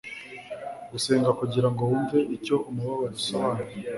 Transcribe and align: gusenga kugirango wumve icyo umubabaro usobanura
gusenga 0.91 1.29
kugirango 1.39 1.81
wumve 1.91 2.17
icyo 2.35 2.55
umubabaro 2.69 3.15
usobanura 3.21 3.71